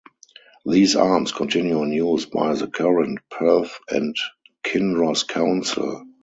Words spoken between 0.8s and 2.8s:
arms continue in use by the